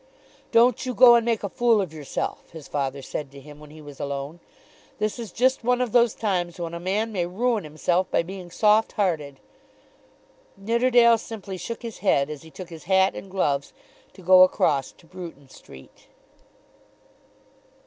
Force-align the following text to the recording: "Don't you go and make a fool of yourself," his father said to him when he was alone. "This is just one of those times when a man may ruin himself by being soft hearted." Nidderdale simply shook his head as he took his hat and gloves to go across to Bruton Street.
"Don't 0.51 0.83
you 0.83 0.95
go 0.95 1.13
and 1.13 1.23
make 1.23 1.43
a 1.43 1.47
fool 1.49 1.79
of 1.79 1.93
yourself," 1.93 2.49
his 2.49 2.67
father 2.67 3.03
said 3.03 3.29
to 3.29 3.39
him 3.39 3.59
when 3.59 3.69
he 3.69 3.83
was 3.83 3.99
alone. 3.99 4.39
"This 4.97 5.19
is 5.19 5.31
just 5.31 5.63
one 5.63 5.79
of 5.79 5.91
those 5.91 6.15
times 6.15 6.59
when 6.59 6.73
a 6.73 6.79
man 6.79 7.11
may 7.11 7.27
ruin 7.27 7.63
himself 7.63 8.09
by 8.09 8.23
being 8.23 8.49
soft 8.49 8.93
hearted." 8.93 9.39
Nidderdale 10.57 11.19
simply 11.19 11.55
shook 11.57 11.83
his 11.83 11.99
head 11.99 12.31
as 12.31 12.41
he 12.41 12.49
took 12.49 12.69
his 12.71 12.85
hat 12.85 13.13
and 13.13 13.29
gloves 13.29 13.73
to 14.13 14.23
go 14.23 14.41
across 14.41 14.91
to 14.91 15.05
Bruton 15.05 15.49
Street. 15.49 16.07